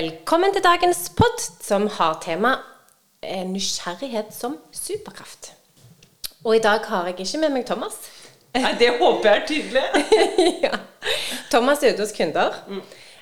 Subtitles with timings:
[0.00, 2.54] Velkommen til dagens pod, som har tema
[3.22, 5.50] eh, nysgjerrighet som superkraft.
[6.44, 7.98] Og i dag har jeg ikke med meg Thomas.
[8.54, 9.82] Nei, det håper jeg er tydelig.
[10.64, 10.78] ja.
[11.52, 12.56] Thomas er ute hos kunder.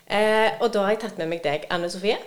[0.06, 2.20] Eh, og da har jeg tatt med meg deg, Anne Sofie.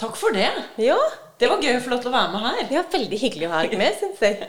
[0.00, 0.48] Takk for det.
[0.82, 0.98] Ja,
[1.38, 2.64] Det var gøy å få lov til å være med her.
[2.70, 4.48] ja veldig hyggelig å ha deg med, syns jeg.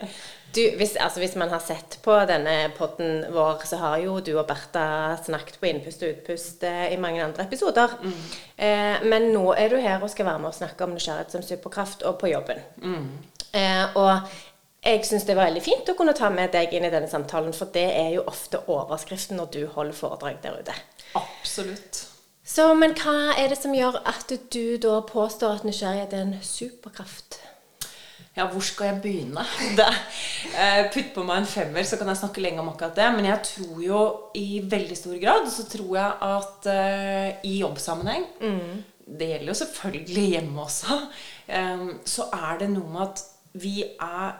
[0.53, 4.35] Du, hvis, altså, hvis man har sett på denne podden vår, så har jo du
[4.37, 7.95] og Bertha snakket på innpust og utpust eh, i mange andre episoder.
[8.57, 11.41] Eh, men nå er du her og skal være med og snakke om nysgjerrighet som
[11.47, 12.61] superkraft, og på jobben.
[13.57, 14.29] Eh, og
[14.85, 17.53] jeg syns det var veldig fint å kunne ta med deg inn i denne samtalen,
[17.57, 20.77] for det er jo ofte overskriften når du holder foredrag der ute.
[21.17, 22.05] Absolutt.
[22.43, 26.37] Så, men hva er det som gjør at du da påstår at nysgjerrighet er en
[26.43, 27.39] superkraft?
[28.33, 29.43] Ja, hvor skal jeg begynne?
[29.77, 29.85] Det,
[30.57, 33.09] eh, putt på meg en femmer, så kan jeg snakke lenge om akkurat det.
[33.15, 33.99] Men jeg tror jo
[34.35, 38.25] i veldig stor grad så tror jeg at uh, i jobbsammenheng
[39.03, 40.97] Det gjelder jo selvfølgelig hjemme også.
[41.47, 43.23] Um, så er det noe med at
[43.53, 44.33] vi er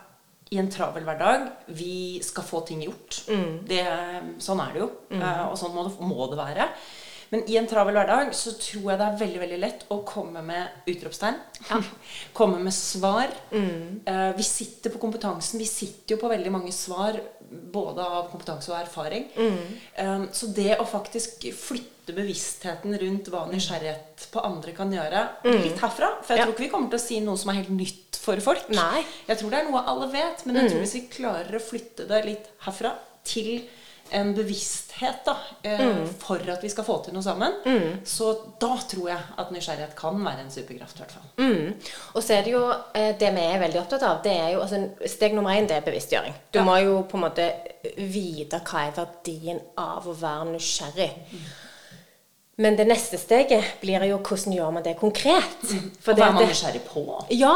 [0.54, 1.48] i en travel hverdag.
[1.78, 3.24] Vi skal få ting gjort.
[3.70, 3.82] Det,
[4.42, 4.90] sånn er det jo.
[5.18, 6.68] eh, og sånn må det, må det være.
[7.34, 10.44] Men i en travel hverdag så tror jeg det er veldig veldig lett å komme
[10.46, 11.40] med utropstegn.
[12.38, 13.32] komme med svar.
[13.50, 15.58] Eh, vi sitter på kompetansen.
[15.62, 17.18] Vi sitter jo på veldig mange svar,
[17.74, 19.26] både av kompetanse og erfaring.
[19.40, 25.80] Eh, så det å faktisk flytte bevisstheten rundt hva nysgjerrighet på andre kan gjøre, litt
[25.80, 26.46] herfra For jeg Ja.
[26.46, 28.70] tror ikke vi kommer til å si noe som er helt nytt for folk.
[28.70, 29.06] Nei.
[29.28, 32.06] Jeg tror det er noe alle vet, men jeg tror hvis vi klarer å flytte
[32.08, 33.64] det litt herfra til
[34.14, 35.34] en bevissthet da,
[35.66, 36.04] mm.
[36.22, 37.56] for at vi skal få til noe sammen,
[38.06, 38.30] så
[38.62, 41.00] da tror jeg at nysgjerrighet kan være en superkraft.
[41.00, 41.28] i hvert fall.
[41.42, 41.74] Mm.
[42.14, 44.62] Og så er det jo eh, det vi er veldig opptatt av, det er jo
[44.64, 46.34] altså, Steg nummer én det er bevisstgjøring.
[46.54, 46.66] Du Ja.
[46.68, 47.50] må jo på en måte
[47.98, 51.12] vite hva er verdien av å være nysgjerrig.
[52.62, 55.56] Men det neste steget blir jo hvordan gjør man det konkret?
[56.04, 57.04] For Og hva er man nysgjerrig på?
[57.34, 57.54] Ja,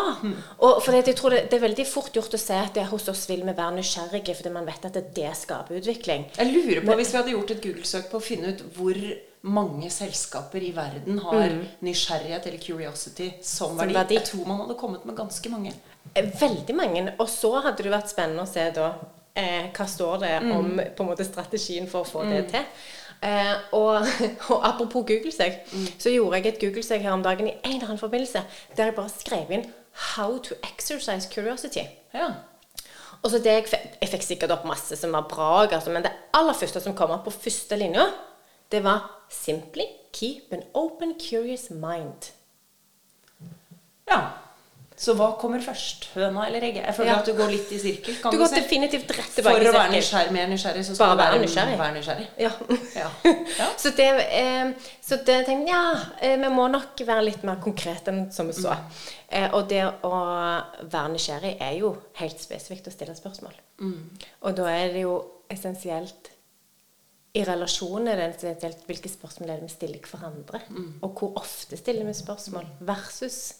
[0.57, 2.87] og for det, jeg tror det, det er veldig fort gjort å si at det,
[2.89, 6.25] hos oss vil vi være nysgjerrige, fordi man vet at det, det skaper utvikling.
[6.39, 9.01] Jeg lurer på, Hvis vi hadde gjort et Google-søk på å finne ut hvor
[9.47, 11.53] mange selskaper i verden har
[11.85, 14.17] nysgjerrighet eller curiosity som verdi, verdi.
[14.17, 15.75] Jeg tror man hadde kommet med ganske mange.
[16.15, 17.05] Eh, Veldig mange.
[17.21, 18.89] Og så hadde det vært spennende å se da
[19.37, 22.65] eh, hva står det om på en måte strategien for å få det til.
[23.23, 24.05] Eh, og,
[24.53, 25.51] og apropos Google-søk,
[25.99, 28.43] så gjorde jeg et Google-seg her om dagen i en eller annen forbindelse
[28.77, 29.65] der jeg bare skrev inn
[29.97, 31.87] 'How to exercise curiosity'.
[32.13, 32.27] Ja.
[33.23, 33.65] Og så det jeg,
[34.01, 37.11] jeg fikk sikkert opp masse som var bra, altså, men det aller første som kom
[37.11, 38.05] opp på første linja,
[38.71, 42.31] det var 'Simply keep an open, curious mind'.
[44.11, 44.46] ja.
[44.97, 46.07] Så hva kommer først?
[46.15, 46.85] Høna eller egget?
[46.87, 47.17] Jeg føler Ja.
[47.19, 48.15] at du går litt i sirkel.
[48.21, 48.55] kan Du går si.
[48.55, 49.95] definitivt rett For tilbake å i være sirkel.
[49.97, 51.77] nysgjerrig, mer nysgjerrig, så skal Bare du være være nysgjerrig.
[51.77, 52.27] Være nysgjerrig.
[52.39, 52.51] Ja.
[52.95, 53.09] Ja.
[53.59, 53.67] ja.
[53.77, 54.71] Så det, eh,
[55.01, 58.47] så det tenkte jeg, ja, eh, vi må nok være litt mer konkrete enn som
[58.47, 58.73] vi så.
[59.29, 60.11] Eh, og det å
[60.89, 63.53] være nysgjerrig er jo helt spesifikt å stille spørsmål.
[64.41, 65.13] Og da er det jo
[65.49, 66.31] essensielt
[67.37, 70.61] i relasjon er det essensielt hvilke spørsmål er det vi stiller hverandre.
[71.03, 73.53] Og hvor ofte stiller vi spørsmål versus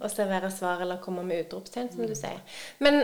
[0.00, 2.40] å servere svar eller komme med utropstegn, som du sier.
[2.78, 3.02] Men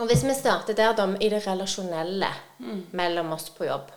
[0.00, 2.28] og hvis vi starter der, da, i det relasjonelle
[2.96, 3.90] mellom oss på jobb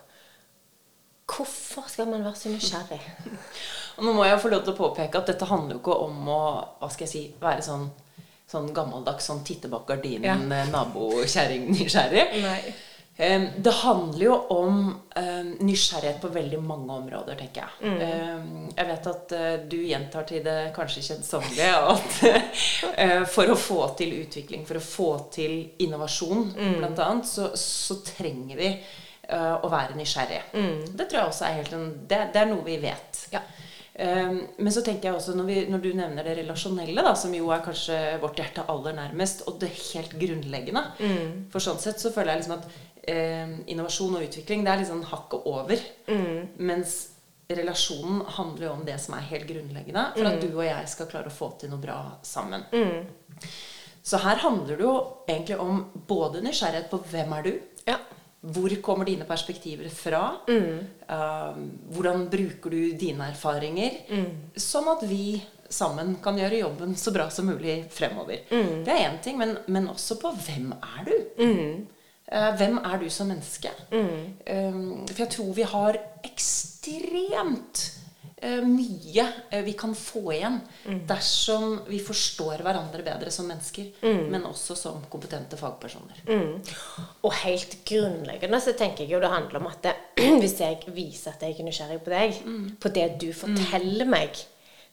[1.26, 2.98] Hvorfor skal man være så nysgjerrig?
[3.96, 6.28] Og nå må jeg få lov til å påpeke at dette handler jo ikke om
[6.28, 6.40] å
[6.82, 7.86] hva skal jeg si, være sånn,
[8.46, 10.60] sånn gammeldags sånn titte bak gardinen, Ja.
[10.60, 12.26] eh, nabokjerring nysgjerrig.
[12.44, 12.60] Nei.
[13.64, 14.80] Det handler jo om
[15.64, 17.94] nysgjerrighet på veldig mange områder, tenker jeg.
[17.96, 18.55] Mm.
[18.76, 22.18] Jeg vet at eh, du gjentar til det kanskje kjedsommelige at
[23.02, 26.84] eh, for å få til utvikling, for å få til innovasjon, Mm.
[26.84, 30.42] annet, så, så trenger vi eh, å være nysgjerrige.
[30.92, 33.22] Det tror jeg også er helt en, det, det er noe vi vet.
[33.26, 33.38] Mm.
[33.38, 33.42] Ja.
[33.96, 37.32] Um, men så tenker jeg også, når, vi, når du nevner det relasjonelle, da, som
[37.32, 40.82] jo er kanskje vårt hjerte aller nærmest, og det helt grunnleggende
[41.48, 45.00] For sånn sett så føler jeg liksom at um, innovasjon og utvikling det er liksom
[45.08, 45.86] hakket over.
[46.60, 46.98] Mens
[47.48, 51.06] relasjonen handler jo om det som er helt grunnleggende for at du og jeg skal
[51.10, 52.64] klare å få til noe bra sammen.
[54.06, 54.94] Så her handler det jo
[55.28, 57.52] egentlig om både nysgjerrighet på hvem er du,
[57.86, 57.96] Ja.
[58.42, 60.36] hvor kommer dine perspektiver fra?
[60.48, 61.56] Uh,
[61.94, 64.00] hvordan bruker du dine erfaringer?
[64.56, 68.44] Sånn at vi sammen kan gjøre jobben så bra som mulig fremover.
[68.50, 71.16] Det er én ting, men, men også på hvem er du?
[72.26, 73.70] Uh, hvem er du som menneske?
[73.90, 76.75] Uh, for jeg tror vi har ekstremt
[78.46, 80.58] uh, mye uh, vi kan få igjen
[81.08, 83.92] dersom vi forstår hverandre bedre som mennesker,
[84.30, 86.22] men også som kompetente fagpersoner.
[87.26, 89.96] Og helt grunnleggende så tenker jeg jo det handler om at det,
[90.42, 92.44] hvis jeg viser at jeg er nysgjerrig på deg,
[92.82, 94.46] på det du forteller meg,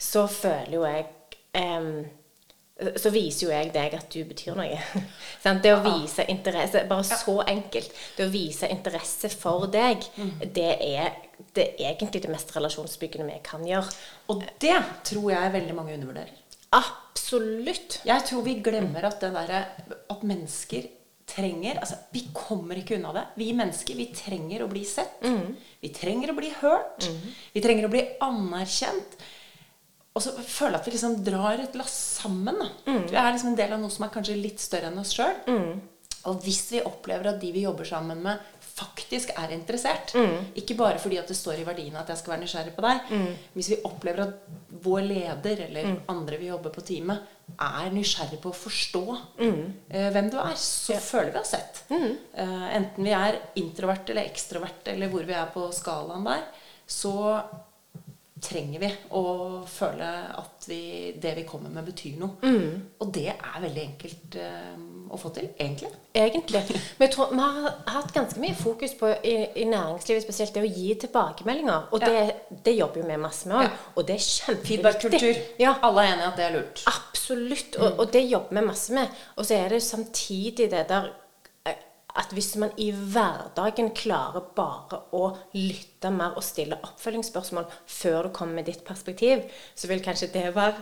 [0.04, 1.06] så føler jo jeg
[1.58, 2.04] um,
[2.98, 4.80] Så viser jo jeg deg at du betyr noe.
[5.64, 7.94] Det å vise interesse Bare så enkelt.
[8.18, 10.04] Det å vise interesse for deg,
[10.56, 11.14] det er,
[11.56, 13.92] det er egentlig det mest relasjonsbyggende vi kan gjøre.
[14.34, 14.80] Og det
[15.10, 16.34] tror jeg veldig mange undervurderer.
[16.74, 18.00] Absolutt.
[18.08, 19.60] Jeg tror vi glemmer at det derre
[20.10, 20.88] At mennesker
[21.30, 23.24] trenger Altså, vi kommer ikke unna det.
[23.40, 25.22] Vi mennesker, vi trenger å bli sett.
[25.80, 27.08] Vi trenger å bli hørt.
[27.54, 29.16] Vi trenger å bli anerkjent.
[30.14, 32.60] Og så føler jeg at vi liksom drar et lass sammen.
[32.60, 32.68] Da.
[33.10, 35.40] Vi er liksom en del av noe som er kanskje litt større enn oss sjøl.
[36.30, 38.38] Og hvis vi opplever at de vi jobber sammen med,
[38.74, 40.16] faktisk er interessert.
[40.58, 43.12] Ikke bare fordi at det står i verdiene at jeg skal være nysgjerrig på deg.
[43.54, 44.34] Hvis vi opplever at
[44.84, 47.22] vår leder eller andre vi jobber på teamet,
[47.60, 49.04] er nysgjerrig på å forstå
[49.90, 51.84] eh, hvem du er, så føler vi oss sett.
[51.92, 56.44] Eh, enten vi er introvert eller ekstrovert eller hvor vi er på skalaen der,
[56.88, 57.14] så
[58.44, 59.24] trenger vi å
[59.70, 60.08] føle
[60.40, 62.52] at vi, det vi kommer med, betyr noe.
[63.00, 64.74] Og det er veldig enkelt eh,
[65.14, 65.92] å få til, egentlig.
[66.14, 66.62] Egentlig.
[66.98, 70.64] Men jeg tror vi har hatt ganske mye fokus på i, i næringslivet spesielt det
[70.66, 71.90] å gi tilbakemeldinger.
[71.96, 72.24] Og det,
[72.66, 73.66] det jobber jo vi masse med òg.
[73.68, 73.82] Ja.
[73.96, 74.70] Og det er kjempeviktig.
[74.74, 75.42] Feedback-kultur.
[75.62, 76.86] Ja, Alle er enige at det er lurt.
[76.94, 77.78] absolutt.
[77.80, 79.20] Og, og det jobber vi masse med.
[79.38, 81.12] Og så er det samtidig det der
[82.16, 85.24] at hvis man i hverdagen klarer bare å
[85.58, 90.52] lytte mer og stille oppfølgingsspørsmål før du kommer med ditt perspektiv, så vil kanskje det
[90.56, 90.76] være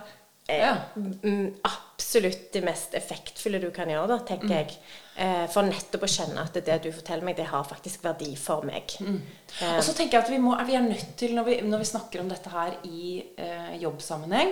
[0.49, 0.73] eh, Ja.
[0.97, 4.75] mm, absolutt det mest effektfulle du kan gjøre, da, tenker jeg.
[5.21, 8.65] Eh, for nettopp å kjenne at det du forteller meg, det har faktisk verdi for
[8.67, 8.91] meg.
[8.99, 11.83] Eh, Og så tenker jeg at vi, må, vi er nødt til, når vi, når
[11.85, 14.51] vi snakker om dette her i eh, jobbsammenheng,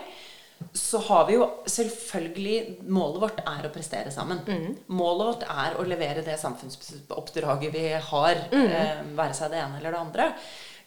[0.74, 2.56] så har vi jo selvfølgelig
[2.92, 4.42] Målet vårt er å prestere sammen.
[4.92, 9.96] Målet vårt er å levere det samfunnsoppdraget vi har, eh, være seg det ene eller
[9.96, 10.28] det andre.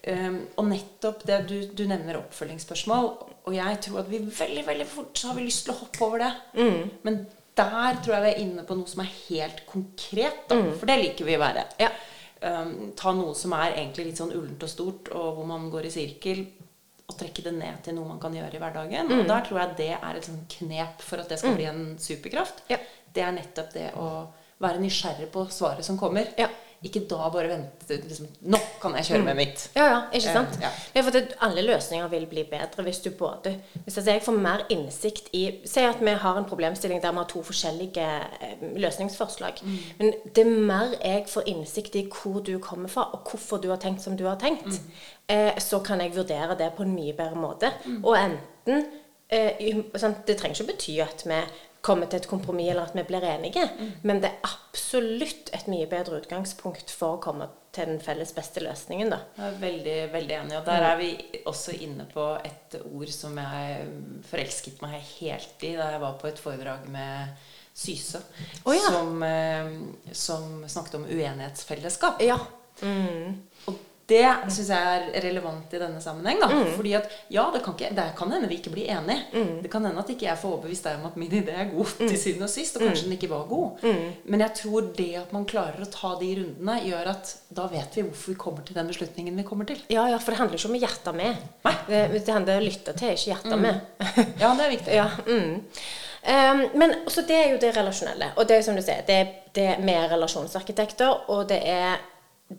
[0.03, 3.05] Um, og nettopp det du, du nevner oppfølgingsspørsmål,
[3.47, 6.03] og jeg tror at vi veldig veldig fort så har vi lyst til å hoppe
[6.03, 6.31] over det.
[7.07, 7.21] Men
[7.55, 10.99] der tror jeg vi er inne på noe som er helt konkret, da, for det
[11.05, 11.65] liker vi å være.
[11.79, 11.93] Ja.
[12.43, 15.87] Um, ta noe som er egentlig litt sånn ullent og stort, og hvor man går
[15.87, 16.43] i sirkel,
[17.13, 19.13] og trekke det ned til noe man kan gjøre i hverdagen.
[19.19, 21.83] Og der tror jeg det er et sånn knep for at det skal bli en
[22.01, 22.65] superkraft.
[22.73, 22.81] Ja.
[23.13, 24.09] Det er nettopp det å
[24.63, 26.29] være nysgjerrig på svaret som kommer.
[26.39, 26.49] Ja.
[26.83, 29.61] Ikke da bare vente liksom, Nå kan jeg kjøre med mitt.
[29.77, 30.57] Ja, ja, ikke sant?
[30.61, 30.71] Ja.
[30.95, 33.53] Det for at alle løsninger vil bli bedre hvis du både
[33.85, 37.23] Hvis altså jeg får mer innsikt i Si at vi har en problemstilling der vi
[37.23, 38.09] har to forskjellige
[38.41, 39.63] eh, løsningsforslag.
[39.63, 39.79] Mm.
[40.01, 43.69] Men det er mer jeg får innsikt i hvor du kommer fra, og hvorfor du
[43.71, 44.91] har tenkt som du har tenkt, Mm.
[45.29, 47.71] eh, så kan jeg vurdere det på en mye bedre måte.
[48.03, 48.87] Og enten
[49.31, 49.83] eh,
[50.27, 51.39] Det trenger ikke bety at vi
[51.83, 53.65] kommer til et kompromiss eller at vi blir enige,
[54.07, 58.63] men det er absolutt et mye bedre utgangspunkt for å komme til den felles beste
[58.63, 59.19] løsningen, da.
[59.39, 60.57] Jeg er veldig, veldig enig.
[60.59, 61.11] Og der er vi
[61.49, 63.87] også inne på et ord som jeg
[64.29, 68.21] forelsket meg helt i da jeg var på et foredrag med Syse,
[68.69, 68.91] oh, ja.
[68.93, 69.71] som, eh,
[70.13, 72.21] som snakket om uenighetsfellesskap.
[72.21, 72.37] Ja.
[73.65, 73.79] Og
[74.11, 76.41] det syns jeg er relevant i denne sammenheng.
[76.43, 76.49] Da.
[76.77, 79.45] Fordi at ja, det kan, ikke, det kan hende vi ikke blir enige.
[79.63, 81.95] Det kan hende at ikke jeg får overbevist deg om at min idé er god
[82.03, 83.87] til syvende og sist, og kanskje den ikke var god.
[84.27, 87.97] Men jeg tror det at man klarer å ta de rundene, gjør at da vet
[87.97, 89.81] vi hvorfor vi kommer til den beslutningen vi kommer til.
[89.93, 91.49] Ja, ja, for det handler ikke om hjertet med.
[91.65, 91.75] Nei.
[91.89, 93.83] Det, det handler om å lytte til, ikke hjertet med.
[94.43, 94.95] Ja, det er viktig.
[95.01, 95.61] ja, mm.
[96.23, 98.29] Ehm, men også det er jo det relasjonelle.
[98.39, 101.99] Og det er som du sier, det, er- det er med relasjonsarkitekter, og det er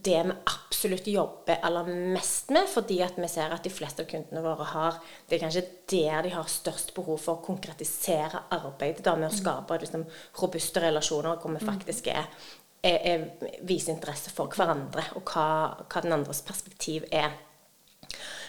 [0.01, 4.09] det vi absolutt jobber aller mest med, fordi at vi ser at de fleste av
[4.09, 9.03] kundene våre har Det er kanskje der de har størst behov for å konkretisere arbeidet
[9.05, 10.05] da, med å skape liksom,
[10.41, 12.27] robuste relasjoner hvor vi faktisk er,
[12.83, 13.25] er, er,
[13.61, 15.47] viser interesse for hverandre, og hva,
[15.87, 17.33] hva den andres perspektiv er.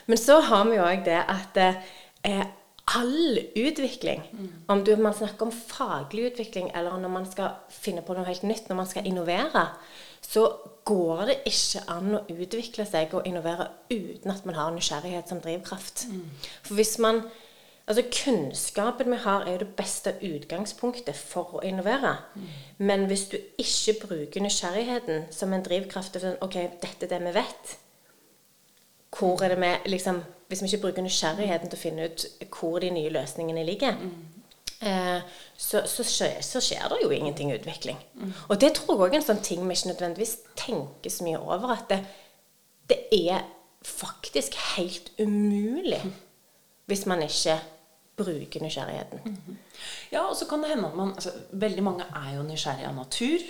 [0.07, 2.45] Men så har vi jo òg det at eh,
[2.85, 4.23] all utvikling,
[4.69, 8.45] om du, man snakker om faglig utvikling, eller når man skal finne på noe helt
[8.45, 9.65] nytt, når man skal innovere,
[10.29, 10.49] så
[10.85, 15.41] går det ikke an å utvikle seg og innovere uten at man har nysgjerrighet som
[15.45, 16.07] drivkraft.
[16.63, 17.25] For hvis man
[17.87, 22.15] Altså Kunnskapen vi har, er jo det beste utgangspunktet for å innovere.
[22.79, 27.21] Men hvis du ikke bruker nysgjerrigheten som en drivkraft til sånn, Ok, dette er det
[27.27, 27.75] vi vet.
[29.19, 32.27] Hvor er det vi liksom, Hvis vi ikke bruker nysgjerrigheten til å finne ut
[32.59, 34.34] hvor de nye løsningene ligger, eh,
[35.57, 37.99] så, så, skjer, så skjer det jo ingenting utvikling.
[38.49, 41.41] Og det tror jeg òg er en sånn ting vi ikke nødvendigvis tenker så mye
[41.41, 41.73] over.
[41.77, 42.01] At det,
[42.91, 43.01] det
[43.31, 43.45] er
[43.85, 46.01] faktisk helt umulig
[46.89, 47.59] hvis man ikke
[48.17, 49.39] bruker nysgjerrigheten.
[50.13, 52.95] Ja, og så kan det hende at man altså, Veldig mange er jo nysgjerrige av
[52.95, 53.47] natur.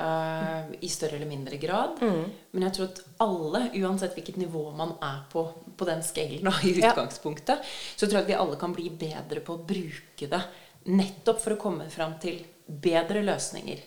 [0.00, 2.00] Eh, i større eller mindre grad.
[2.00, 5.46] Men jeg tror at alle, uansett hvilket nivå man er på
[5.80, 6.90] på den scalen da, i Ja.
[6.92, 7.62] utgangspunktet,
[7.96, 10.42] så tror jeg at vi alle kan bli bedre på å bruke det
[10.86, 13.80] nettopp for å komme fram til bedre løsninger.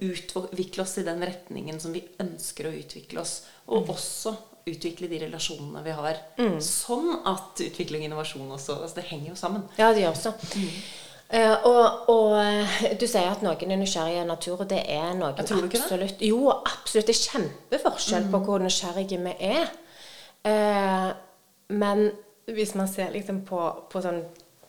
[0.00, 3.42] Utvikle oss i den retningen som vi ønsker å utvikle oss.
[3.68, 4.32] Og også
[4.70, 6.16] utvikle de relasjonene vi har.
[6.64, 9.62] Sånn at utvikling og innovasjon også altså Det henger jo sammen.
[9.76, 10.32] Ja, det gjør så.
[11.30, 15.12] Eh, og, og eh, du sier at noen er nysgjerrige i natur, og det er
[15.14, 15.84] noen Ja, tror du ikke det?
[15.84, 16.24] absolutt.
[16.26, 17.06] Jo, absolutt.
[17.06, 19.70] Det er kjempeforskjell på hvor nysgjerrige vi er.
[20.40, 21.10] Uh,
[21.76, 22.10] men
[22.50, 23.60] hvis man ser liksom på,
[23.92, 24.24] på sånn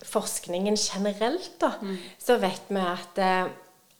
[0.05, 1.71] forskningen generelt, da,
[2.19, 3.47] så vet vi at, uh,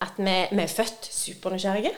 [0.01, 1.94] at vi, vi er født supernysgjerrige.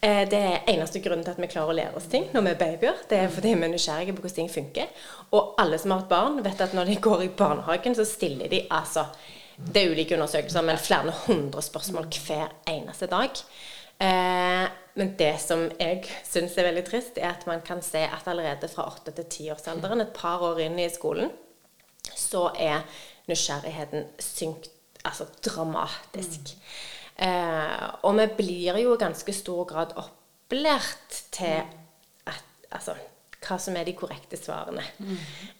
[0.00, 2.52] Eh, det er eneste grunnen til at vi klarer å lære oss ting når vi
[2.52, 3.00] er babyer.
[3.08, 5.08] Det er fordi vi er nysgjerrige på hvordan ting funker.
[5.36, 8.52] Og alle som har et barn, vet at når de går i barnehagen, så stiller
[8.52, 9.06] de altså
[9.56, 13.42] Det er ulike undersøkelser, men flere hundre spørsmål hver eneste dag.
[14.02, 14.64] Eh,
[14.98, 18.70] men det som jeg syns er veldig trist, er at man kan se at allerede
[18.70, 21.30] fra 8 til 10-årsalderen, et par år inn i skolen,
[22.14, 22.82] så er
[23.30, 24.70] nysgjerrigheten synkt
[25.04, 26.54] altså dramatisk.
[27.16, 31.62] Eh, og vi blir jo i ganske stor grad opplært til
[32.26, 32.96] at, altså,
[33.44, 34.82] hva som er de korrekte svarene.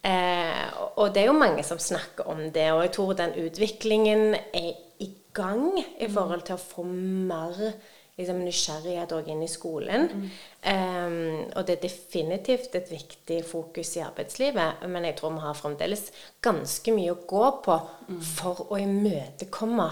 [0.03, 4.35] Eh, og- det er jo mange som snakker om det, og jeg tror den utviklingen
[4.53, 7.73] er i gang i forhold til å få mer
[8.17, 10.29] liksom, nysgjerrighet òg inn i skolen.
[10.63, 15.53] Eh, og det er definitivt et viktig fokus i arbeidslivet, men jeg tror vi har
[15.53, 16.11] fremdeles
[16.41, 17.79] ganske mye å gå på
[18.21, 19.91] for å imøtekomme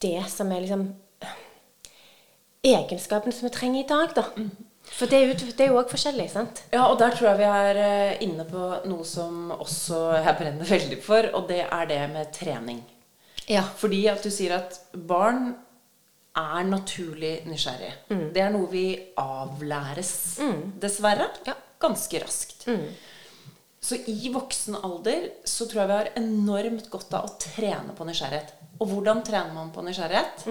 [0.00, 0.94] det som er liksom
[2.66, 4.24] egenskapene som vi trenger i dag, da.
[4.86, 6.62] For det er jo, også forskjellig, sant?
[6.72, 10.70] Ja, og der tror jeg vi er eh, inne på noe som også jeg brenner
[10.76, 12.82] veldig for, og det er det med trening.
[13.50, 13.62] Ja.
[13.76, 15.52] Fordi at du sier at barn
[16.36, 17.92] er naturlig nysgjerrig.
[18.34, 20.10] Det er noe vi avlæres,
[20.82, 21.54] dessverre, Ja.
[21.80, 22.66] ganske raskt.
[23.80, 28.04] Så i voksen alder så tror jeg vi har enormt godt av å trene på
[28.08, 28.52] nysgjerrighet.
[28.82, 30.44] Og hvordan trener man på nysgjerrighet?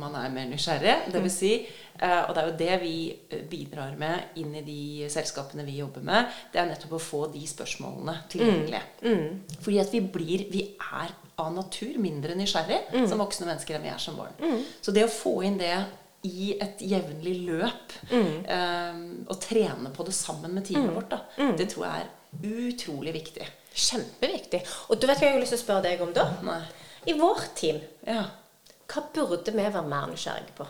[0.00, 1.12] Man er mer nysgjerrig.
[1.12, 1.87] Det vil si, eh,
[2.28, 2.92] og det er jo det vi
[3.30, 7.22] eh, bidrar med inn i de selskapene vi jobber med, det er nettopp å få
[7.32, 8.82] de spørsmålene tilgjengelige.
[9.64, 13.92] Fordi at vi blir Vi er av natur mindre nysgjerrig som voksne mennesker enn vi
[13.92, 14.34] er som barn.
[14.82, 15.72] Så det å få inn det
[16.26, 21.68] i et jevnlig løp, um, og trene på det sammen med teamet vårt, da, det
[21.70, 23.46] tror jeg er utrolig viktig.
[23.78, 24.64] Kjempeviktig.
[24.90, 26.26] Og du vet hva jeg har lyst til å spørre deg om da?
[26.42, 26.58] Nei.
[27.06, 28.24] I vårt team, Ja.
[28.90, 30.66] hva burde vi være mer nysgjerrige på?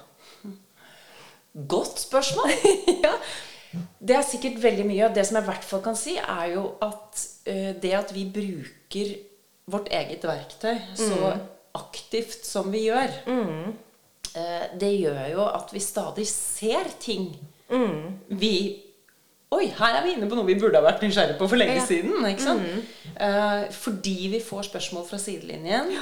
[1.69, 2.51] Godt spørsmål.
[3.07, 3.13] ja.
[4.01, 5.05] Det er sikkert veldig mye.
[5.09, 8.13] og Det som jeg i hvert fall kan si, er jo at uh, det at
[8.15, 9.15] vi bruker
[9.69, 11.35] vårt eget verktøy så
[11.77, 17.27] aktivt som vi gjør, eh, det gjør jo at vi stadig ser ting
[18.33, 18.53] vi
[19.53, 21.77] Oi, her er vi inne på noe vi burde ha vært nysgjerrige på for lenge
[21.79, 21.85] Ja.
[21.85, 22.17] siden.
[22.29, 22.89] ikke sant?
[23.21, 25.93] Uh, fordi vi får spørsmål fra sidelinjen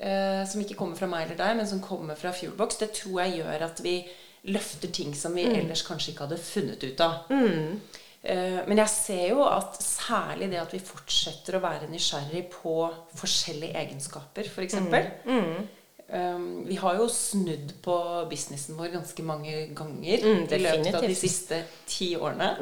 [0.00, 2.76] eh, som ikke kommer fra meg eller deg, men som kommer fra Fuelbox.
[2.80, 3.98] Det tror jeg gjør at vi
[4.46, 7.30] løfter ting som vi ellers kanskje ikke hadde funnet ut av.
[7.30, 7.80] Mm.
[8.66, 12.76] men jeg ser jo at særlig det at vi fortsetter å være nysgjerrig på
[13.14, 14.74] forskjellige egenskaper, f.eks.
[14.74, 15.66] eksempel
[16.06, 17.94] Um, vi har jo snudd på
[18.30, 22.52] businessen vår ganske mange ganger Mm, i løpet av de siste ti årene.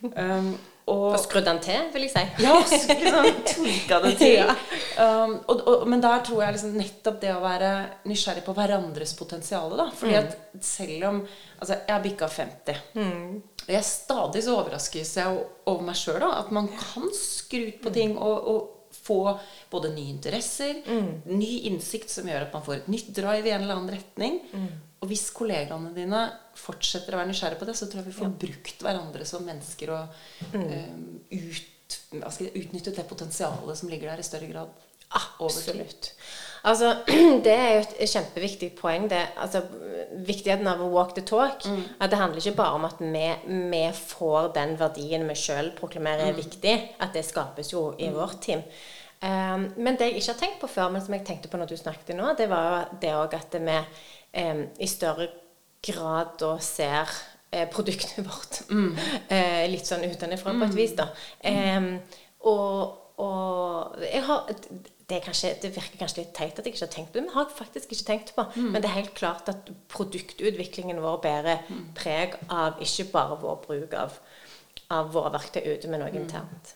[0.00, 0.54] Um,
[0.86, 2.24] og Og skrudd den til, vil jeg si.
[2.44, 4.32] ja, liksom tweaka det til.
[4.40, 4.54] Ja.
[4.94, 7.70] Um, og, og, men der tror jeg liksom nettopp det å være
[8.06, 9.74] nysgjerrig på hverandres potensial.
[9.78, 9.88] Da.
[9.94, 12.80] Fordi at selv om Altså, jeg har bikka 50.
[13.64, 18.18] Og jeg stadig så overraskes jeg over meg sjøl at man kan skru på ting
[18.18, 18.70] og, og
[19.04, 19.38] få
[19.72, 20.82] både nye interesser,
[21.30, 24.38] ny innsikt som gjør at man får et nytt drive i en eller annen retning.
[25.00, 26.20] Og hvis kollegaene dine
[26.56, 29.90] fortsetter å være nysgjerrige på det, så tror jeg vi får brukt hverandre som mennesker
[29.92, 31.73] og um, ut,
[32.26, 34.82] jeg, utnyttet det potensialet som ligger der, i større grad.
[35.14, 36.12] Absolutt.
[36.64, 36.94] Altså,
[37.44, 39.06] det er jo et kjempeviktig poeng.
[39.10, 39.62] det, altså,
[40.24, 41.66] Viktigheten av å walk the talk.
[42.00, 43.28] At Det handler ikke bare om at vi,
[43.70, 46.74] vi får den verdien vi sjøl proklamerer er viktig.
[47.04, 48.64] At det skapes jo i vårt team.
[49.24, 51.70] Um, men det jeg ikke har tenkt på før, men som jeg tenkte på når
[51.70, 53.76] du snakket nå, det var jo det òg at vi
[54.42, 55.30] um, i større
[55.84, 57.12] grad da ser
[57.72, 58.62] produktet vårt.
[59.28, 61.08] Eh, litt sånn utenfra på et vis, da.
[61.46, 61.96] Em,
[62.50, 64.50] og, og jeg har
[65.08, 67.34] det, kanskje, det virker kanskje litt teit at jeg ikke har tenkt på det, men
[67.34, 68.46] har jeg faktisk ikke tenkt på.
[68.56, 71.66] Men det er helt klart at produktutviklingen vår bærer
[71.98, 74.16] preg av ikke bare vår bruk av,
[74.94, 76.74] av våre verktøy ute, men òg internt.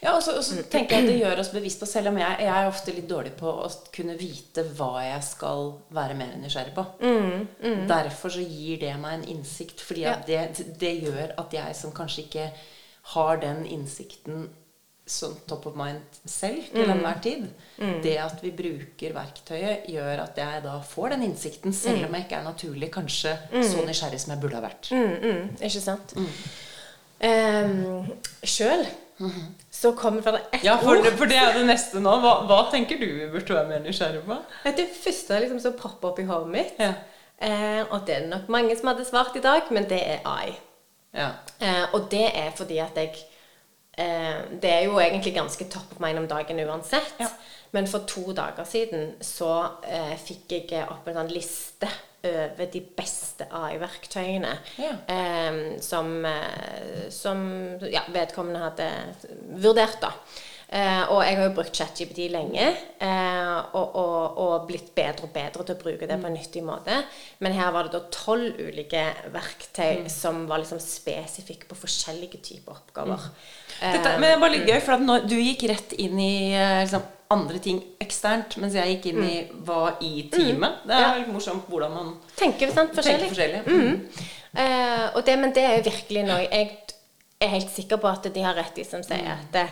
[0.00, 2.18] Ja, og så, og så tenker jeg at det gjør oss bevisst på Selv om
[2.20, 6.36] jeg, jeg er ofte litt dårlig på å kunne vite hva jeg skal være mer
[6.40, 6.84] nysgjerrig på.
[7.90, 9.80] Derfor så gir det meg en innsikt.
[9.84, 12.48] Fordi at det, det gjør at jeg som kanskje ikke
[13.14, 14.48] har den innsikten
[15.08, 17.46] som top of mind selv til enhver tid.
[18.04, 22.26] Det at vi bruker verktøyet, gjør at jeg da får den innsikten, selv om jeg
[22.26, 23.32] ikke er naturlig kanskje
[23.64, 24.90] så nysgjerrig som jeg burde ha vært.
[24.92, 26.12] Mm, mm, ikke sant?
[27.18, 28.10] Um,
[28.44, 28.84] Sjøl
[29.70, 31.04] så kommer det ett Ja, for, ord.
[31.06, 32.12] Ja, for det er det neste nå.
[32.22, 34.36] Hva, hva tenker du vi burde være mer nysgjerrig på?
[34.76, 36.92] Det første liksom, som popper opp i hodet mitt, Ja.
[37.40, 40.54] eh, og det er nok mange som hadde svart i dag, men det er AI.
[41.14, 41.30] Ja.
[41.60, 43.14] Eh, og det er fordi at jeg
[43.98, 47.14] eh, Det er jo egentlig ganske top of mind om dagen uansett.
[47.20, 47.26] Ja.
[47.72, 51.88] Men for to dager siden så eh, fikk jeg opp en sånn liste
[52.24, 54.90] over de beste AI-verktøyene Ja.
[55.08, 57.44] eh, som, eh, som
[57.92, 58.88] ja, vedkommende hadde
[59.62, 60.12] vurdert, da.
[60.68, 62.64] Eh, og jeg har jo brukt ChatGPT lenge,
[63.00, 66.60] eh, og, og, og blitt bedre og bedre til å bruke det på en nyttig
[66.66, 66.98] måte.
[67.40, 72.76] Men her var det da tolv ulike verktøy som var liksom spesifikke på forskjellige typer
[72.76, 73.30] oppgaver.
[73.80, 76.82] Dette, men det er bare litt gøy, for når du gikk rett inn i eh,
[76.84, 79.34] liksom, andre ting eksternt, mens jeg gikk inn i
[79.64, 80.82] hva i teamet.
[80.88, 81.26] Det er Ja.
[81.32, 83.24] morsomt hvordan man Tenker sant, forskjellig.
[83.24, 83.64] tenker forskjellig?
[83.64, 84.28] Mm.
[84.58, 86.70] Eh, og det, men det er jo virkelig noe Jeg
[87.40, 89.66] er helt sikker på at de har rett, de som sier at det,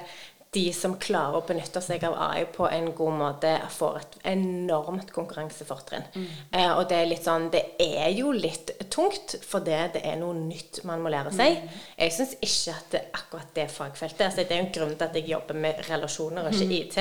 [0.56, 5.10] de som klarer å benytte seg av AI på en god måte, får et enormt
[5.12, 6.06] konkurransefortrinn.
[6.16, 10.16] Eh, og det er litt sånn Det er jo litt tungt, for det, det er
[10.20, 11.60] noe nytt man må lære seg.
[11.98, 15.08] Jeg syns ikke at det, akkurat det fagfeltet altså Det er jo en grunn til
[15.08, 16.98] at jeg jobber med relasjoner og ikke IT.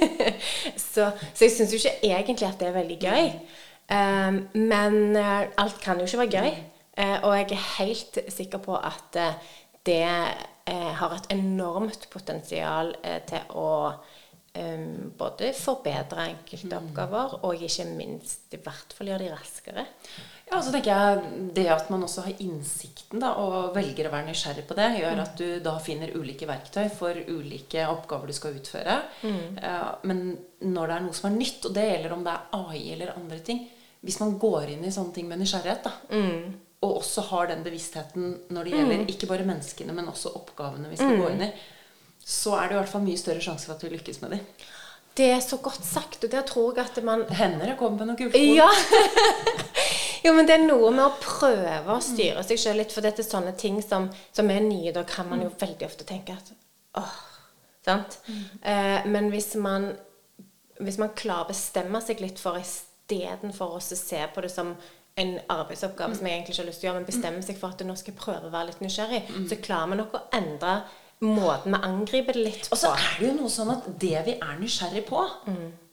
[0.92, 3.30] så, så jeg syns jo ikke egentlig at det er veldig gøy.
[3.86, 6.58] Um, men eh, alt kan jo ikke være gøy.
[6.96, 9.56] Uh, og jeg er helt sikker på at uh,
[9.86, 10.02] det
[10.98, 18.56] har et enormt potensial eh, til å um, både forbedre enkelte oppgaver, og ikke minst
[18.56, 19.86] i hvert fall gjøre de raskere.
[20.46, 24.28] Ja, så tenker jeg Det at man også har innsikten da, og velger å være
[24.28, 28.58] nysgjerrig på det, gjør at du da finner ulike verktøy for ulike oppgaver du skal
[28.58, 29.00] utføre.
[29.22, 29.58] Mm.
[30.06, 30.22] men
[30.66, 33.16] når det er noe som er nytt, og det gjelder om det er AI eller
[33.16, 33.66] andre ting
[34.06, 35.92] Hvis man går inn i sånne ting med nysgjerrighet, da,
[36.84, 40.98] og også har den bevisstheten når det gjelder ikke bare menneskene, men også oppgavene vi
[41.00, 41.52] skal gå inn i,
[42.26, 44.66] så er det i hvert fall mye større sjanse for at vi lykkes med dem.
[45.16, 48.10] Det er så godt sagt, og der tror jeg at man hender det kommer med
[48.10, 48.34] noen kult.
[48.36, 48.68] Ja!
[50.26, 52.92] jo, men det er noe med å prøve å styre seg selv litt.
[52.92, 54.92] For dette er sånne ting som, som er nye.
[54.92, 56.52] Da kan man jo veldig ofte tenke at
[57.00, 57.16] åh,
[57.86, 58.18] sant?
[58.60, 59.94] Eh, men hvis man,
[60.82, 64.74] hvis man klarer å bestemme seg litt for istedenfor å se på det som
[65.16, 67.72] en arbeidsoppgave som jeg egentlig ikke har lyst til å gjøre, men bestemmer seg for
[67.72, 70.74] at nå skal jeg prøve å være litt nysgjerrig, så klarer vi nok å endre
[71.24, 74.34] måten vi angriper det litt Og så er det jo noe sånn at det vi
[74.36, 75.22] er nysgjerrig på,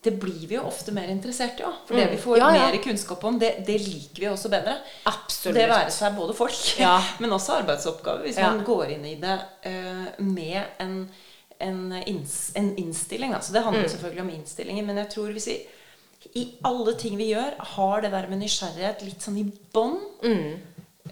[0.03, 1.77] det blir vi jo ofte mer interessert i òg.
[1.87, 2.65] For det vi får Ja, ja.
[2.67, 4.73] mer kunnskap om, det, det liker vi også bedre.
[5.07, 5.55] Absolutt.
[5.55, 6.97] Det være seg både folk, Ja.
[7.23, 8.25] men også arbeidsoppgaver.
[8.27, 10.97] Hvis man går inn i det uh, med en,
[11.63, 13.31] en, inns, en innstilling.
[13.33, 13.93] Altså, Så det handler Mm.
[13.95, 15.57] selvfølgelig om innstillingen, Men jeg tror hvis vi
[16.35, 20.59] i alle ting vi gjør, har det der med nysgjerrighet litt sånn i bånn, Mm.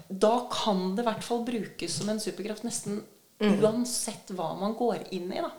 [0.08, 3.02] da kan det i hvert fall brukes som en superkraft nesten
[3.42, 3.56] Mm.
[3.64, 5.40] uansett hva man går inn i.
[5.42, 5.50] da.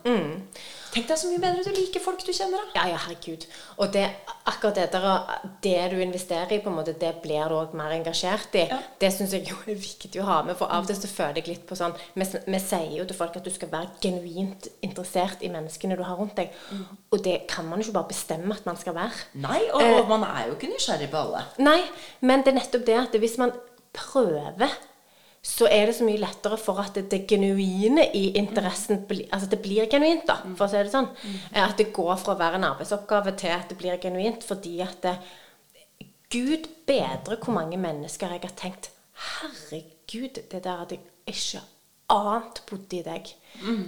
[0.93, 2.61] Tenk deg så mye bedre du liker folk du kjenner.
[2.73, 2.79] da.
[2.79, 3.43] Ja, ja, herregud.
[3.81, 4.05] Og det,
[4.47, 5.07] akkurat det der,
[5.65, 8.67] det du investerer i, på en måte, det blir du òg mer engasjert i.
[8.69, 8.77] Ja.
[9.01, 11.41] Det syns jeg jo er viktig å ha med, for av og til så føler
[11.41, 14.69] jeg litt på sånn vi, vi sier jo til folk at du skal være genuint
[14.85, 16.53] interessert i menneskene du har rundt deg.
[17.11, 19.11] Og det kan man jo ikke bare bestemme at man skal være.
[19.43, 19.99] Nei, og, Eh.
[19.99, 21.43] og man er jo ikke nysgjerrig på alle.
[21.59, 21.81] Nei,
[22.21, 23.51] men det er nettopp det at hvis man
[23.93, 24.69] prøver,
[25.43, 29.59] så er det så mye lettere for at det, det genuine i interessen Altså det
[29.61, 31.09] blir genuint, da, for å si det sånn.
[31.51, 34.77] Eh, At det går fra å være en arbeidsoppgave til at det blir genuint fordi
[34.85, 35.17] at det,
[36.33, 38.87] Gud bedre hvor mange mennesker jeg har tenkt
[39.43, 41.61] Herregud, det der hadde jeg ikke
[42.13, 43.29] ant bodde i deg.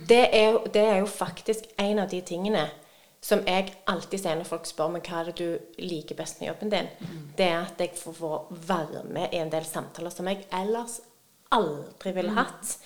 [0.08, 2.68] Det, er, jo- det er jo faktisk en av de tingene
[3.26, 6.52] som jeg alltid sier når folk spør meg hva er det du liker best med
[6.52, 6.92] jobben din,
[7.40, 11.00] det er at jeg får, får være med i en del samtaler som jeg ellers
[11.56, 12.78] aldri ville hatt.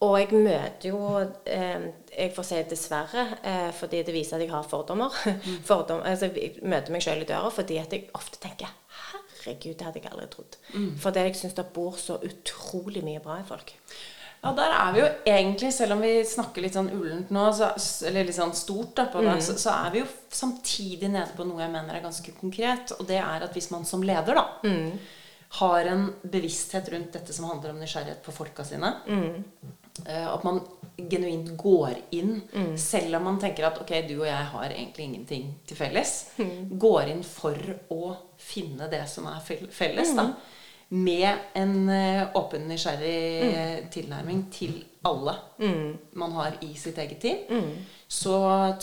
[0.00, 1.82] Og jeg møter jo eh,
[2.14, 5.12] Jeg får si dessverre, eh, fordi det viser at jeg har fordommer.
[5.68, 8.70] Fordom, altså, jeg møter meg sjøl i døra fordi at jeg ofte tenker
[9.00, 10.56] Herregud, det hadde jeg aldri trodd.
[11.00, 13.74] Fordi jeg syns det bor så utrolig mye bra i folk.
[14.40, 17.74] Ja, der er vi jo egentlig, selv om vi snakker litt sånn ullent nå, så,
[18.08, 21.44] eller litt sånn stort da, på det, så, så er vi jo samtidig nede på
[21.44, 22.94] noe jeg mener er ganske konkret.
[22.96, 24.46] Og det er at hvis man som leder da,
[25.58, 28.92] har en bevissthet rundt dette som handler om nysgjerrighet på folka sine.
[30.06, 30.60] Eh, At man
[30.96, 32.40] genuint går inn,
[32.78, 36.12] selv om man tenker at ok, du og jeg har egentlig ingenting til felles.
[36.78, 37.56] Går inn for
[37.90, 40.28] å finne det som er fel- felles, da.
[40.90, 45.36] Med en eh, åpen, nysgjerrig eh, tilnærming til alle
[46.14, 47.38] man har i sitt eget team.
[48.08, 48.32] Så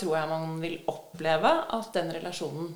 [0.00, 2.72] tror jeg man vil oppleve at den relasjonen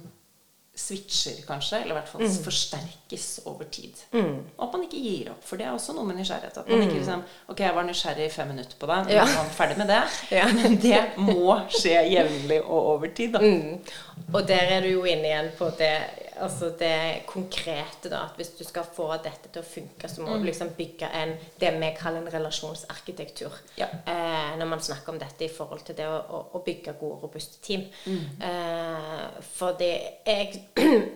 [0.83, 3.95] switcher, kanskje, eller i hvert fall forsterkes over tid.
[4.17, 6.59] Og at man ikke gir opp, for det er også noe med nysgjerrighet.
[6.63, 9.25] At man ikke liksom Ok, jeg var nysgjerrig i fem minutter på deg, men Ja.
[9.29, 10.01] nå er ferdig med det.
[10.39, 10.47] Ja.
[10.53, 13.41] Men det må skje jevnlig og over tid, da.
[14.35, 15.93] Og der er du jo inne igjen på det,
[16.43, 18.25] altså det konkrete, da.
[18.27, 21.35] At hvis du skal få dette til å funke, så må du liksom bygge en,
[21.61, 23.57] det vi kaller en relasjonsarkitektur.
[23.79, 23.89] Ja.
[24.07, 27.21] Eh, når man snakker om dette i forhold til det å, å, å bygge gode,
[27.23, 27.87] robuste team.
[28.07, 29.93] Eh, for det
[30.29, 30.59] er,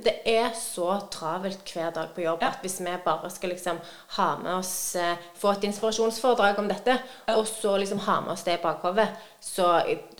[0.07, 3.81] det er så travelt hver dag på jobb at hvis vi bare skal liksom
[4.17, 6.95] ha med oss eh, Få et inspirasjonsforedrag om dette,
[7.35, 9.09] og så liksom ha med oss det i bakhodet,
[9.47, 9.67] så,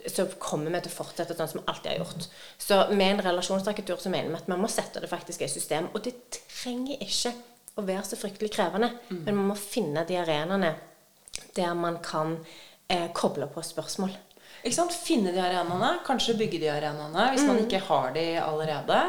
[0.07, 2.27] så kommer vi til å fortsette sånn som vi alltid har gjort.
[2.63, 5.91] Så med en relasjonsarkitektur så mener vi at man må sette det faktisk i system.
[5.93, 7.35] Og det trenger ikke
[7.77, 10.77] å være så fryktelig krevende, men man må finne de arenaene
[11.57, 12.39] der man kan
[12.89, 14.15] eh, koble på spørsmål.
[14.63, 14.95] Ikke sant?
[14.95, 19.03] Finne de arenaene, kanskje bygge de arenaene hvis man ikke har de allerede.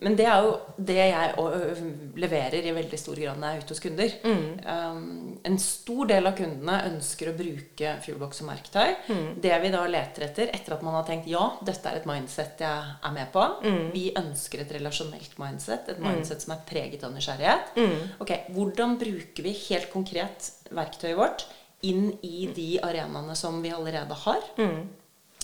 [0.00, 1.42] Men det er jo det jeg
[2.22, 4.14] leverer i veldig stor grad når jeg er ute hos kunder.
[4.64, 5.02] Um,
[5.44, 8.94] en stor del av kundene ønsker å bruke Fuelbox som verktøy.
[9.44, 12.64] Det vi da leter etter, etter at man har tenkt ja, dette er et mindset
[12.64, 13.44] jeg er med på
[13.92, 17.76] Vi ønsker et relasjonelt mindset, et mindset som er preget av nysgjerrighet.
[18.24, 21.44] Ok, Hvordan bruker vi helt konkret verktøyet vårt
[21.86, 24.48] inn i de arenaene som vi allerede har?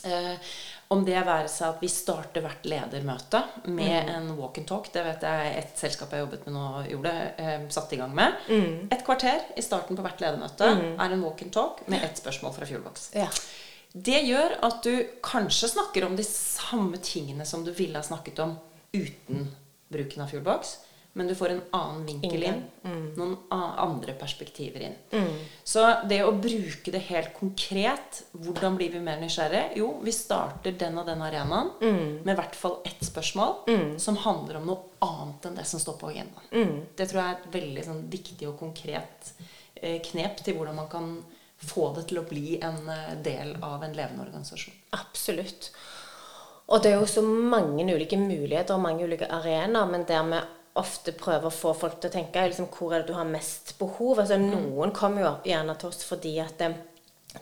[0.07, 0.35] Eh,
[0.88, 3.40] om det være seg at vi starter hvert ledermøte
[3.75, 4.88] med en walk and talk.
[4.94, 8.37] Det vet jeg et selskap jeg jobbet med nå gjorde, eh, satte i gang med.
[8.94, 12.55] Et kvarter i starten på hvert ledermøte er en walk and talk med ett spørsmål
[12.55, 13.11] fra Fuelbox.
[13.18, 13.27] Ja.
[13.96, 18.38] Det gjør at du kanskje snakker om de samme tingene som du ville ha snakket
[18.44, 18.59] om
[18.92, 19.49] uten
[19.88, 20.77] bruken av Fuelbox,
[21.16, 22.59] men du får en annen vinkel inn.
[23.16, 24.96] Noen andre perspektiver inn.
[25.64, 29.79] Så det å bruke det helt konkret Hvordan blir vi mer nysgjerrige?
[29.81, 34.61] Jo, vi starter den og den arenaen med i hvert fall ett spørsmål som handler
[34.61, 36.85] om noe annet enn det som står på agendaen.
[36.96, 39.33] Det tror jeg er et veldig sånn, viktig og konkret
[39.74, 41.11] eh, knep til hvordan man kan
[41.57, 44.76] få det til å bli en eh, del av en levende organisasjon.
[44.96, 45.70] Absolutt.
[46.66, 50.40] Og det er jo så mange ulike muligheter og mange ulike arenaer, men der vi
[50.81, 53.75] ofte prøver å få folk til å tenke liksom, hvor er det du har mest
[53.81, 54.21] behov.
[54.23, 56.79] Altså, Noen kommer jo gjerne til oss fordi at eh,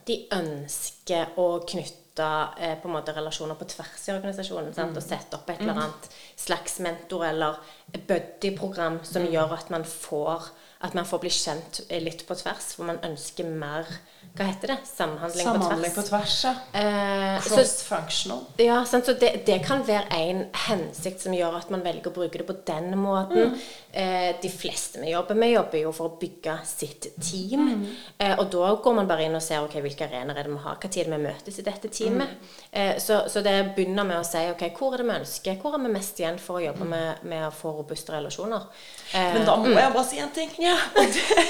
[0.09, 4.75] de ønsker å knytte eh, på en måte relasjoner på tvers i organisasjonen.
[4.77, 4.97] Sant?
[4.99, 6.11] Og sette opp et eller annet
[6.47, 7.59] slags mentor- eller
[7.94, 10.51] buddy-program som gjør at man får
[10.85, 13.88] at man får bli kjent eh, litt på tvers, hvor man ønsker mer
[14.35, 14.77] Hva heter det?
[14.88, 16.33] Samhandling, Samhandling på på tvers.
[16.42, 16.81] tvers, ja.
[16.81, 18.40] Eh, Cross-functional.
[18.59, 19.07] ja, sant?
[19.07, 22.47] så det, det kan være en hensikt som gjør at man velger å bruke det
[22.49, 23.55] på den måten.
[23.94, 27.85] Eh, de fleste vi jobber med, jobber jo for å bygge sitt team.
[28.18, 30.62] Eh, og da går man bare inn og ser ok, hvilke arenaer er det vi
[30.66, 32.35] har, hva tid vi møtes i dette teamet.
[32.73, 35.79] Eh, så, så det begynner med å si ok, hvor er det vi ønsker, hvor
[35.79, 38.66] er vi mest igjen for å jobbe med, med å få robuste relasjoner.
[39.14, 40.51] Eh, Men da må jeg bare si en ting.
[41.00, 41.40] Og det,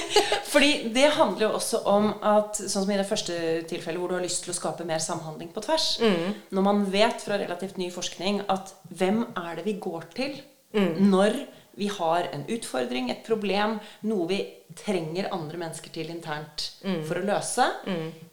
[0.55, 3.37] fordi det handler jo også om at sånn som i det første
[3.71, 5.99] tilfellet hvor du har lyst til å skape mer samhandling på tvers
[6.55, 10.41] Når man vet fra relativt ny forskning at hvem er det vi går til
[10.75, 11.37] når
[11.75, 14.37] vi har en utfordring, et problem, noe vi
[14.79, 16.69] trenger andre mennesker til internt
[17.07, 17.67] for å løse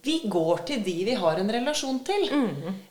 [0.06, 2.28] Vi går til de vi har en relasjon til.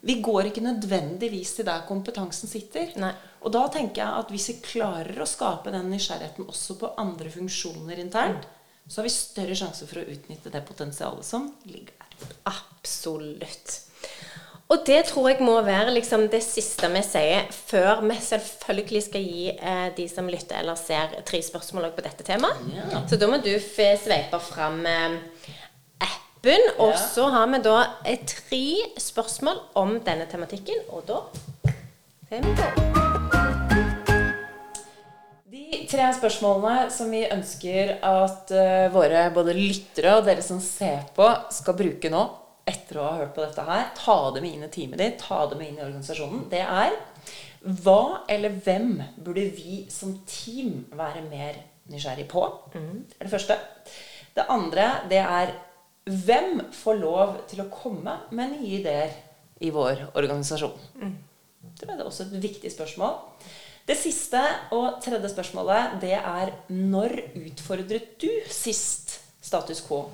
[0.06, 2.90] Vi går ikke nødvendigvis til der kompetansen sitter.
[2.98, 3.12] Nei.
[3.40, 7.30] Og da tenker jeg at hvis vi klarer å skape den nysgjerrigheten også på andre
[7.32, 8.44] funksjoner internt,
[8.90, 12.34] så har vi større sjanse for å utnytte det potensialet som ligger der.
[12.50, 13.78] Absolutt.
[14.70, 19.24] Og det tror jeg må være liksom det siste vi sier før vi selvfølgelig skal
[19.26, 22.60] gi eh, de som lytter eller ser, tre spørsmål på dette temaet.
[22.76, 23.02] Ja.
[23.10, 25.18] Så da må du sveipe fram eh,
[26.06, 27.02] appen, og Ja.
[27.02, 27.76] så har vi da
[28.06, 28.64] eh, tre
[29.10, 31.22] spørsmål om denne tematikken, og da
[32.30, 33.09] er vi på.
[35.50, 41.08] De tre spørsmålene som vi ønsker at eh, våre både lyttere og dere som ser
[41.16, 42.20] på, skal bruke nå,
[42.70, 45.40] etter å ha hørt på dette her, ta det med inn i teamet ditt, ta
[45.50, 46.94] det med inn i organisasjonen, det er
[47.82, 51.58] hva eller hvem burde vi som team være mer
[51.90, 52.44] nysgjerrig på?
[52.70, 53.56] Det er det første.
[54.36, 55.50] Det andre, det er
[56.06, 59.18] hvem får lov til å komme med nye ideer
[59.58, 60.78] i vår organisasjon?
[61.80, 63.18] Det er også et viktig spørsmål.
[63.90, 64.38] Det siste
[64.70, 70.04] og tredje spørsmålet, det er når utfordret du sist status quo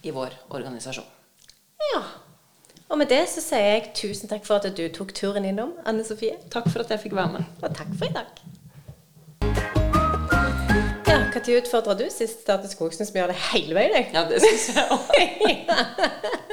[0.00, 1.04] i vår organisasjon?
[1.92, 2.00] Ja.
[2.88, 6.00] Og med det så sier jeg tusen takk for at du tok turen innom, Anne
[6.08, 6.38] Sofie.
[6.48, 7.44] Takk for at jeg fikk være med.
[7.60, 8.40] Og takk for i dag.
[11.04, 12.88] Ja, Når utfordra du sist status quo?
[12.88, 14.08] Syns vi gjør det hele veien, jeg.
[14.16, 15.04] Ja, det syns jeg òg.